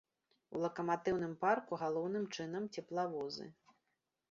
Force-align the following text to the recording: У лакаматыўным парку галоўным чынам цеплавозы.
У 0.53 0.61
лакаматыўным 0.63 1.35
парку 1.43 1.79
галоўным 1.83 2.25
чынам 2.39 2.67
цеплавозы. 2.79 3.49